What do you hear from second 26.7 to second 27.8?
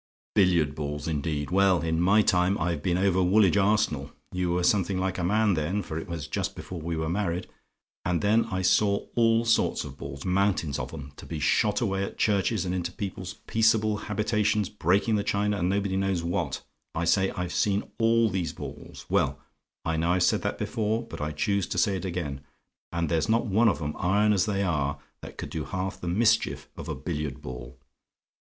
of a billiard ball.